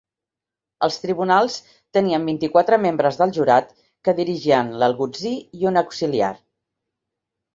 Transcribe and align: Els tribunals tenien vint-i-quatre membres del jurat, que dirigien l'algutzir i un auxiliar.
Els 0.85 0.95
tribunals 1.01 1.57
tenien 1.97 2.23
vint-i-quatre 2.29 2.79
membres 2.87 3.19
del 3.19 3.33
jurat, 3.37 3.69
que 4.09 4.15
dirigien 4.21 4.71
l'algutzir 4.85 5.35
i 5.61 5.69
un 5.73 5.77
auxiliar. 5.83 6.33